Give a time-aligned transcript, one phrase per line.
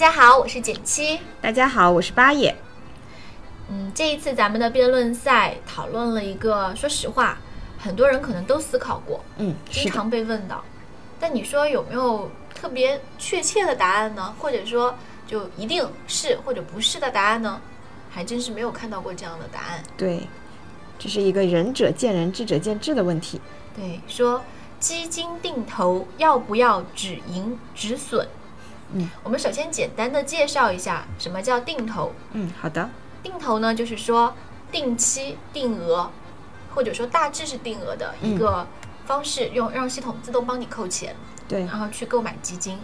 [0.00, 1.20] 家好，我是简七。
[1.42, 2.56] 大家好，我是八爷。
[3.68, 7.36] 嗯，这一次咱们的辩论赛讨论了一个，说实话，
[7.78, 10.64] 很多人可能都思考过，嗯，经常被问到。
[11.20, 14.34] 但你说有没有特别确切的答案呢？
[14.38, 14.94] 或者说
[15.26, 17.60] 就一定是或者不是的答案呢？
[18.10, 19.82] 还真是没有看到过这样的答案。
[19.98, 20.26] 对，
[20.98, 23.38] 这是一个仁者见仁，智者见智的问题。
[23.76, 24.42] 对，说
[24.78, 28.26] 基金定投要不要止盈止损？
[28.92, 32.12] 嗯，我们首先简单的介绍一下什么叫定投。
[32.32, 32.88] 嗯，好的。
[33.22, 34.34] 定投呢，就是说
[34.72, 36.10] 定期定额，
[36.74, 38.66] 或者说大致是定额的一个
[39.06, 41.14] 方式，用让系统自动帮你扣钱，
[41.46, 42.78] 对，然后去购买基金。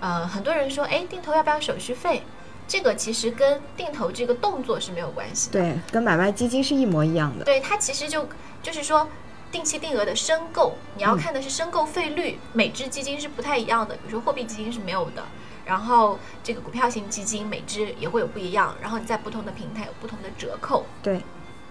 [0.00, 2.22] 呃，很多人说，哎，定投要不要手续费？
[2.68, 5.60] 这个其实跟定投这个动作是没有关系的。
[5.60, 7.44] 对，跟买卖基金是一模一样的。
[7.44, 8.28] 对，它其实就
[8.62, 9.08] 就是说。
[9.52, 13.94] 定期定额的申购，你要看的是申购费率，每只基金是不太一样的。
[13.94, 15.24] 比如说货币基金是没有的，
[15.64, 20.84] 然后这个股票型基金每只也会有不一样，然后你在不同的平台有不同的折扣。
[21.02, 21.22] 对，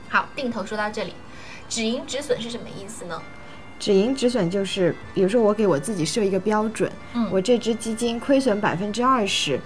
[0.10, 1.14] 好，定投说到这里，
[1.70, 3.22] 止盈止损是什么意思呢？
[3.78, 9.60] 止盈止损就是，比如说我给我自己设一个标准，嗯，我这只基金亏损百分之二十，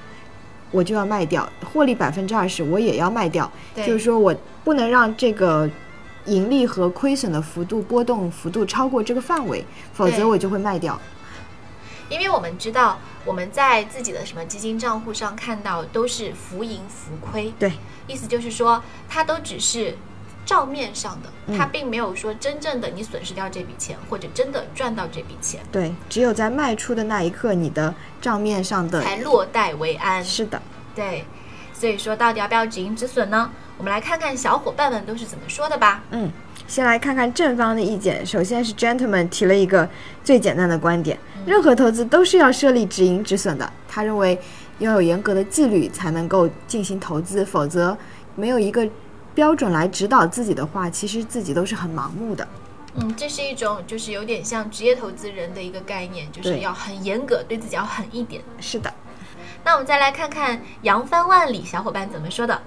[0.71, 3.49] 我就要卖掉；获利百分之二十，我也要卖掉。
[3.75, 5.69] 就是说我不能让这个。
[6.29, 10.99] 盈利和亏损的幅度波动幅度超过这个范围，否则我就会卖掉。
[12.09, 17.73] 因为我们知道我们在自己的什么基金账户上看到都是浮盈浮亏，对，
[18.07, 19.95] 意思就是说它都只是
[20.43, 25.61] 账面上的，它并没有说真正的你损失掉这笔钱或者真的赚到这笔钱。
[25.71, 30.25] 对，只有在卖出的那一刻，你的账面上的才落袋为安。
[30.25, 30.59] 是的，
[30.95, 31.25] 对，
[31.73, 33.51] 所以说到底要不要止盈止损呢？
[33.79, 36.03] 我们来看看小伙伴们都是怎么说的吧。
[36.11, 36.29] 嗯，
[36.67, 38.25] 先来看看正方的意见。
[38.25, 39.89] 首先是 Gentleman 提了一个
[40.21, 43.71] 最简单的观点：任何投资都是要设立止盈止损的。
[43.87, 44.37] 他认为
[44.79, 47.97] 要有严格的纪律才能够进行投资，否则
[48.35, 48.85] 没有一个
[49.33, 52.45] 标准来指导自己的话，其实自己都是很盲目的。
[52.95, 58.41] 嗯，这是一种就是有点像职业投资人的一个概念，就是要很严格，对自己要狠一点。
[58.59, 58.93] 是的。
[59.63, 62.61] 那我们再来看看扬帆万里小伙伴怎么说的。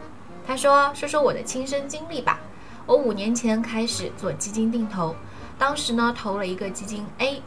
[0.46, 2.40] 他说：“说说我的亲身经历吧。
[2.84, 5.14] 我五年前开始做基金定投，
[5.56, 7.40] 当时呢投了一个基金 A，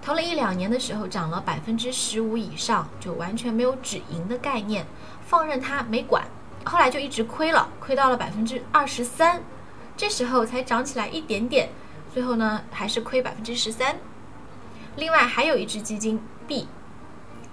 [0.00, 4.86] 投了一两年的时候涨了百分之十五以上，就完全没有止盈的概念，
[5.26, 6.24] 放任它没管。
[6.64, 9.42] 后来就一直亏了，亏到了百分之二十三，
[9.96, 11.70] 这时候才涨起来一点点，
[12.14, 13.96] 最后呢还是亏百分之十三。
[14.94, 16.68] 另外还有一只基金 B，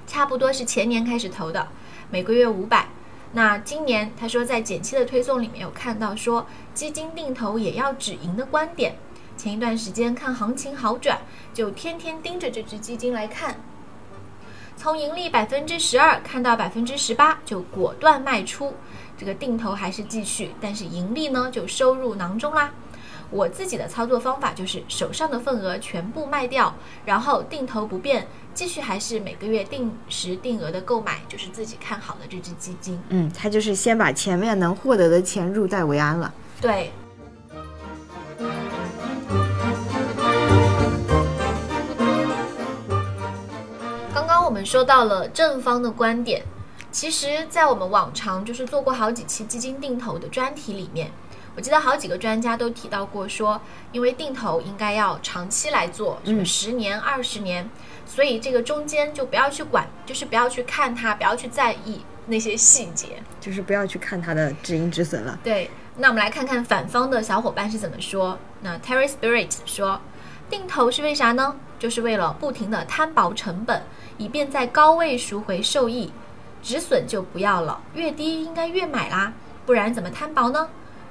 [0.06, 1.70] 差不多是前年开始投的，
[2.12, 2.89] 每个月五百。”
[3.32, 8.96] 那今年他说在减期的推送里面有看到说基金定投也要止盈的观点。
[9.38, 11.20] 前一段时间看行情好转，
[11.54, 13.58] 就天天盯着这只基金来看。
[14.76, 18.74] 从盈利百分之十二看到百分之十八，就果断卖出。
[19.18, 22.72] 这个定投还是继续，但是盈利呢就收入囊中啦。
[23.30, 26.74] 我自己的操作方法就是手上的份额全部卖掉，
[27.06, 28.28] 然后定投不变。
[28.54, 33.00] 继续还是每个月定时定额的购买，就是自己看好的这只基金。
[33.10, 36.34] 嗯，他就是先把前面能获得的钱入袋为安了。
[36.60, 36.92] 对。
[44.14, 46.44] 刚刚我们说到了正方的观点，
[46.92, 51.12] 其实，在我们往常就是做过好几期基金定投的专题里面，
[51.60, 53.60] 我记得好几个专家都提到过，说
[53.92, 57.70] 因为定投应该要长期来做，什么十年、二十年。
[58.06, 65.38] 所以这个中间就不要去管，就是不要去看它，不要去在意那些细节，就是不要去看它的止盈止损了。
[65.44, 68.40] 对，那我们来看看反方的小伙伴是怎么说。
[68.62, 70.00] 那 Terry Spirit 说，
[70.50, 71.58] 定投是为啥呢？
[71.78, 73.84] 就是为了不停的摊薄成本，
[74.18, 76.14] 以便在高位赎回受益，
[76.64, 79.34] 止损就不要了，越低应该越买啦，
[79.66, 80.70] 不然怎么摊薄呢？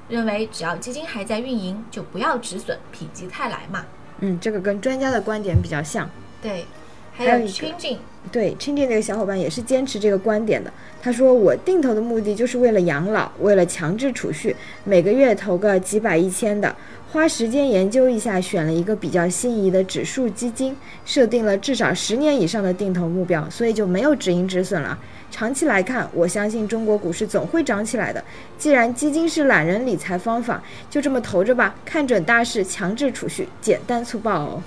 [0.08, 3.84] 认为只要基金还在运营，就不要止损，否极泰来嘛。
[4.20, 6.08] 嗯，这个跟专家的观点比较像。
[6.42, 6.64] 对。
[7.10, 7.96] 还有还有一个 changing，
[8.30, 10.72] 对，清静那个小伙伴也是坚持这个观点的。
[11.02, 16.76] 他说：“我定投的目的就是为了养老，为了强制储蓄，每个月投个几百一千的，
[17.10, 24.96] 花时间研究一下，选了一个比较心仪的指数基金，设定了至少十年以上的定投目标，所以就没有止盈止损了。
[25.30, 28.22] 长期来看，我相信中国股市总会涨起来的。
[28.56, 34.62] 既然基金是懒人理财方法，就这么投着吧，看准大势，强制储蓄，简单粗暴哦。”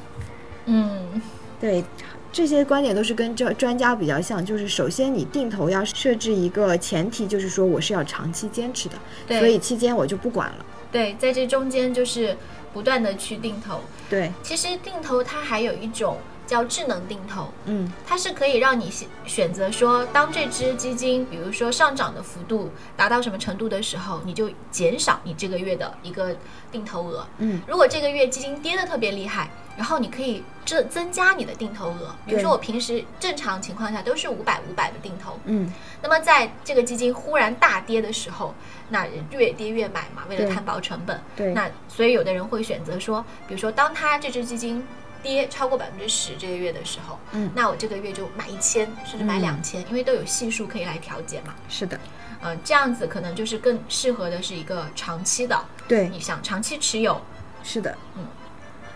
[0.66, 1.22] 嗯，
[1.60, 1.84] 对，
[2.32, 8.96] 这些观点都是跟这专家比较像，就是首先你定投要设置一个前提，就是说我是要长期坚持的，
[9.28, 10.66] 对所以期间我就不管了。
[10.92, 12.38] 对，在这中间就是
[12.72, 13.82] 不断的去定投。
[14.10, 16.18] 对，其实定投它还有一种
[16.52, 26.36] 叫智能定投，嗯，它是可以让你选选择说，当这只基金比如说上涨的幅度达到什么程度的时候，你就减少你这个月的一个
[26.70, 27.26] 定投额。
[27.38, 32.14] 嗯，如果这个月基金跌的特别厉害，然后你可以增增加你的定投额。
[32.26, 35.72] 比如说我平时正常情况下都是五百五百的定投，嗯，
[36.02, 38.54] 那么在这个基金忽然大跌的时候，
[38.90, 41.18] 那越跌越买嘛，为了摊薄成本。
[41.34, 44.86] 对，那所以有的人会选择说，比如说当它这只基金
[45.24, 51.54] 跌超过百分之十这个月的时候，嗯那我这个月就买一千，甚至买嗯两千、因为都有系数可以来调节嘛。
[51.70, 52.00] 是的，
[52.44, 57.22] 嗯、这样子可能就是更适合的是一个长期的，对，你想长期持有，
[57.64, 58.26] 是的，嗯。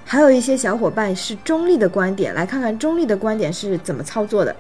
[0.07, 4.56] 还有一些小伙伴是中立的观点，来看看中立的观点是怎么操作的。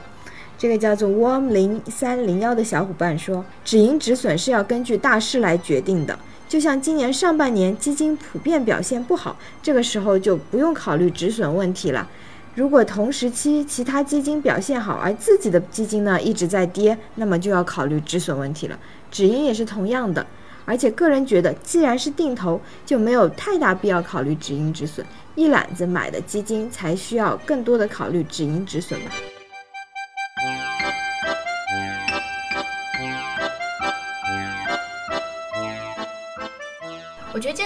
[0.57, 6.17] 这个叫做 Warm 零三零幺的小伙伴说，止盈止损是要根据大势来决定的。
[6.55, 12.07] 就像今年上半年基金普遍表现不好，这个时候就不用考虑止损问题了。
[12.53, 18.79] 如果同时期其他基金表现好，而自己的基金呢一直在跌，那么就要考虑止损问题了。
[19.11, 20.25] 止盈也是同样的。
[20.63, 25.05] 而且个人觉得，既然是定投，就没有太大必要考虑止盈止损，
[25.35, 29.11] 一揽子买的基金才需要更多的考虑止盈止损吧。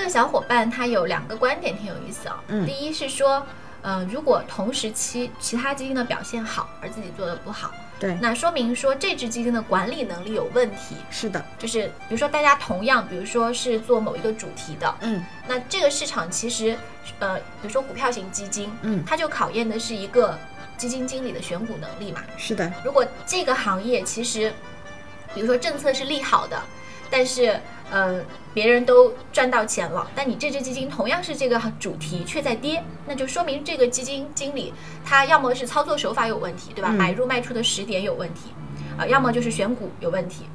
[0.09, 3.45] 个小伙伴他有两个观点挺有意思啊、嗯第一是说，
[3.83, 10.95] 呃，如果同时期其他基金的表现好，而自己做的不好，对，那说明说这只基金的管理能力有问题。
[11.11, 16.75] 是的，就是比如说大家同样，比如说是做某一个主题的，嗯那这个市场其实，
[17.19, 20.37] 呃，比如说股票型基金，嗯，它就考验的是一个
[20.75, 22.23] 基金经理的选股能力嘛。
[22.35, 24.51] 是的，如果这个行业其实，
[25.35, 26.59] 比如说政策是利好的，
[27.11, 27.59] 但是
[27.91, 28.21] 呃
[28.53, 34.73] 别人都赚到钱了，但你这只基金同样是这个主题却在跌，那就说明这个基金经理
[35.05, 36.89] 他要么是操作手法有问题，对吧？
[36.91, 38.51] 嗯买入卖出的时点有问题，
[38.97, 40.45] 啊、要么就是选股有问题。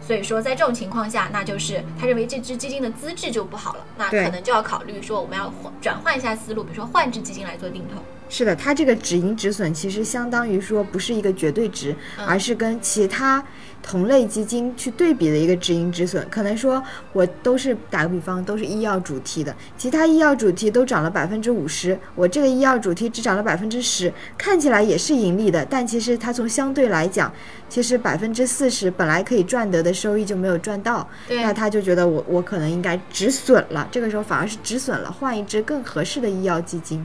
[0.00, 8.02] 所以说，在这种情况下，那就是他认为这只基金的资质就不好了，那可能就要考虑说，我们要换转换一下思路，比如说换只基金来做定投。
[8.30, 13.44] 是的，它这个止盈止损其实相当于说不是一个绝对值，嗯而是跟其他
[13.82, 16.24] 同类基金去对比的一个止盈止损。
[16.30, 16.80] 可能说
[17.12, 27.32] 我都是打个比方，都是医药主题的，其他医药主题都涨了百分之五十，我这个医药主题只涨了百分之十，看起来也是盈利的，但其实它从相对来讲，
[27.68, 37.04] 其实百分之四十本来可以赚得的收益就没有赚到，那他就觉得我我可能应该止损了，这个时候反而是止损了，换一只更合适的医药基金。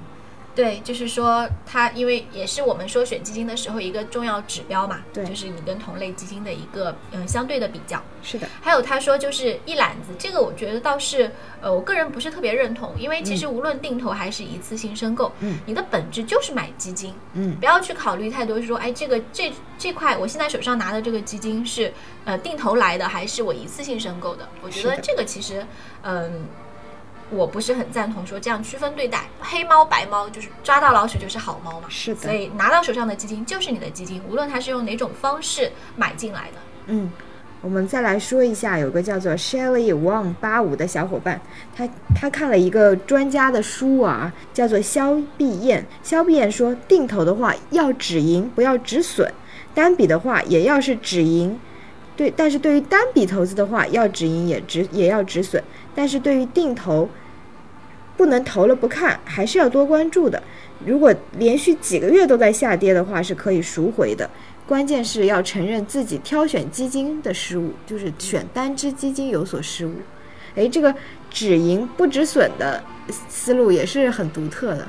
[0.56, 8.02] 对，就是说它因为也是我们说选基金的时候一个重要指标嘛，对就是你跟同类基金的一个嗯相对的比较。
[8.24, 11.30] 是的，还有他说就是一揽子，这个我觉得倒是
[11.62, 21.94] 呃我个人不是特别认同，因为其实无论定投还是一次性申购，嗯，你的本质就是买基金，嗯不要去考虑太多，说哎这个这这块我现在手上拿的这个基金是
[22.24, 24.48] 呃定投来的还是我一次性申购的？
[24.64, 25.66] 我觉得这个其实
[26.02, 26.48] 嗯。
[27.32, 31.88] 我不是很赞同说这样区分对待，黑猫白猫就是抓到老鼠就是好猫嘛。
[31.90, 36.58] 是的所以拿到手上的基金就是你的基金，无论它是用哪种方式买进来的。
[36.88, 37.12] 嗯，
[37.62, 41.42] 我们再来说一下，有个叫做 Shelly Wang 八五的小伙伴，
[41.76, 45.84] 他他看了一个专家的书啊，叫做肖碧燕。
[46.04, 49.28] 肖碧燕说，定投的话要止盈，不要止损；
[49.74, 51.60] 单笔的话也要是止盈。
[52.16, 55.62] 对，但是对于单笔投资的话，要止盈也止也要止损，
[55.96, 57.10] 但是对于定投，
[58.18, 60.44] 不能投了不看，还是要多关注的。
[60.86, 64.30] 如果连续几个月都在下跌的话，是可以赎回的。
[64.68, 69.94] 关键是要承认自己挑选基金的失误，就是选单只基金有所失误。
[70.56, 70.94] 诶，这个
[71.30, 72.84] 止盈不止损的
[73.30, 74.88] 思路也是很独特的。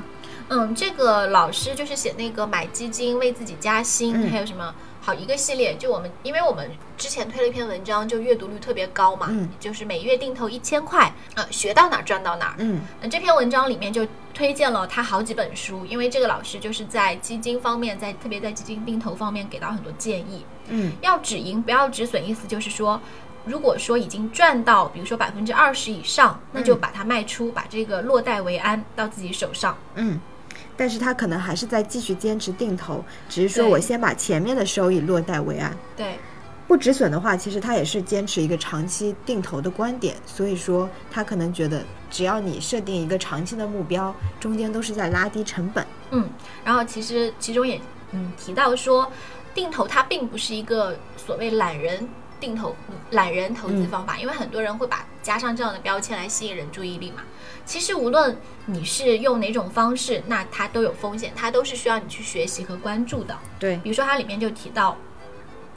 [0.49, 4.73] 嗯，这个老师就是写那个买基金为自己加薪，嗯还有什么
[5.07, 12.55] 好一个系列，就我们因为我们之前推了一篇文章，就阅读率特别高嘛，嗯就是每月定投一千块，呃，学到哪儿赚到哪儿。
[12.57, 20.45] 嗯那这篇文章里面就推荐了他好几本书，因为这个老师就是在基金方面，在特别在基金定投方面给到很多建议。
[20.67, 22.99] 嗯，要止盈，不要止损，意思就是说，
[23.45, 29.77] 如果说已经赚到，比如说百分之二十以上，那就把它卖出，把这个落袋为安到自己手上。
[29.95, 30.19] 嗯，
[30.77, 35.75] 但是他可能还是在继续坚持定投，只是说我先把前面的收益落袋为安。
[35.95, 36.17] 对，
[36.67, 45.85] 不止损的话，其实他也是坚持一个长期定投的观点，所以说他可能觉得，只要你设定一个长期的目标，中间都是在拉低成本。
[46.11, 46.29] 嗯，
[46.63, 47.81] 然后其实其中也
[48.11, 49.11] 嗯提到说，
[49.53, 52.07] 定投它并不是一个所谓懒人
[52.39, 52.75] 定投、
[53.11, 57.23] 懒人投资方法，因为很多人会把加上这样的标签来吸引人注意力嘛。
[57.65, 63.37] 其实无论你是用哪种方式，那它都有风险，它都是需要你去学习和关注的。
[63.59, 64.95] 对，比如说它里面就提到。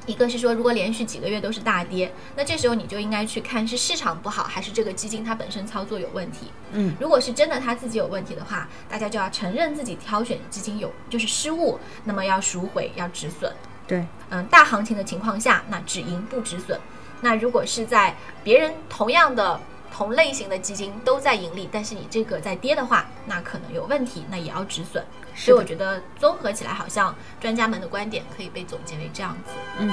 [0.06, 6.50] 一个是说，如果连续几个月都是大跌，那这时候你就应该去看是市场不好，还是这个基金它本身操作有问题。
[6.72, 13.52] 嗯，如果是真的它自己有问题的话，大家就要承认自己挑选基金有就是失误，那么要赎回，要止损。
[13.86, 16.80] 对，嗯，大行情的情况下，那止盈不止损。
[17.20, 19.60] 那如果是在别人同样的
[19.92, 25.04] 同类型的基金都在盈利，但是你这个在跌的话，那可能有问题，那也要止损。
[25.34, 29.52] 所以我觉得综合起来，好像专家们的观点可以被总结为这样子。
[29.78, 29.90] 嗯。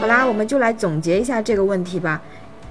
[0.00, 2.22] 好啦，我们就来总结一下这个问题吧。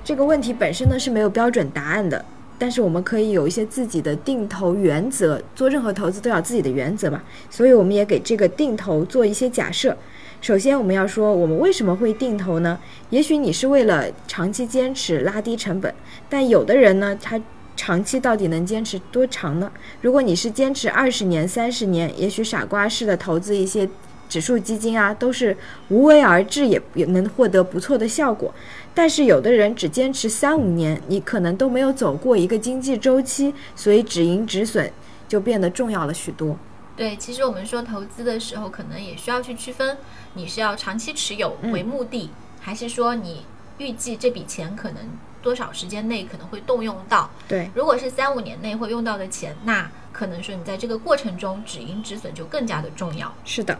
[0.03, 2.23] 这个问题本身呢是没有标准答案的，
[2.57, 7.21] 但是我们可以有一些自己的定投原则，做任何投资都要自己的原则嘛。
[7.49, 9.97] 所以我们也给这个定投做一些假设。
[10.41, 12.77] 首先，我们要说我们为什么会定投呢？
[13.09, 15.93] 也许你是为了长期坚持拉低成本，
[16.29, 17.41] 但有的人呢，他
[17.75, 19.71] 长期到底能坚持多长呢？
[20.01, 23.89] 如果你是坚持二十年、三十年，也许傻瓜式的投资一些
[24.35, 25.55] 指数基金啊，都是
[25.87, 28.53] 无为而治，也也能获得不错的效果。
[28.93, 34.91] 但是有的人只坚持三五年，你可能都没有走过一个经济周期，所以止盈止损
[35.25, 36.57] 就变得重要了许多。
[36.97, 39.97] 对，其实我们说投资的时候，可能也需要去区分，
[40.33, 43.45] 你是要长期持有为目的，还是说你
[43.77, 44.97] 预计这笔钱可能
[45.41, 47.29] 多少时间内可能会动用到。
[47.47, 53.33] 对，如果是三五年内会用到的钱，那可能说你在这个过程中止盈止损就更加的重要。
[53.43, 53.77] 是的，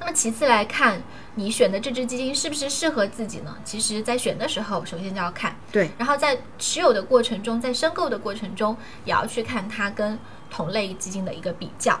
[0.00, 1.00] 那么其次来看，
[1.34, 3.54] 你选的这只基金是不是适合自己呢？
[3.64, 10.18] 其实，在选的时候，首先就要看，对，然后在持有的过程中，在申购的过程中，也要去看它跟
[10.50, 12.00] 同类基金的一个比较。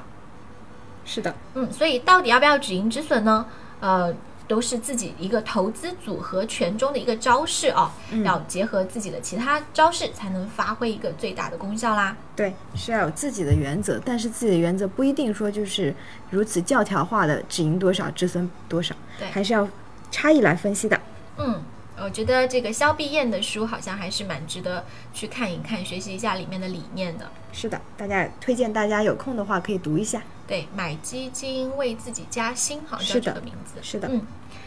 [1.04, 3.46] 是的，嗯，所以到底要不要止盈止损呢？
[3.80, 4.14] 呃，
[4.50, 12.16] 都是自己一个投资组合拳中的一个招式啊，嗯要结合自己的其他招式，才能发挥一个最大的功效啦。
[12.34, 15.94] 对，是要有自己的原则，但是自己的原则不一定说就是
[16.30, 19.68] 如此教条化的只赢多少止损多少，对还是要
[20.10, 21.00] 差异来分析的。
[21.38, 21.62] 嗯，
[22.02, 27.30] 我觉得这个肖碧燕的书好像还是蛮值得去看一看，学习一下里面的理念的。
[27.52, 30.22] 是的，大家推荐大家有空的话可以读一下。
[30.46, 33.74] 对，买基金为自己加薪，好像是这个名字。
[33.82, 34.22] 是的嗯，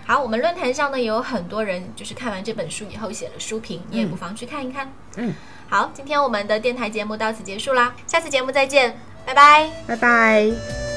[0.06, 4.92] 好，我们论坛上呢也有很多人就是看完这本书以后写了书评，你也不妨去看一看。
[5.18, 5.34] 嗯，
[5.70, 9.70] 好，今天我们的电台节目到此结束啦，下次节目再见，拜拜。
[9.88, 10.93] 拜拜。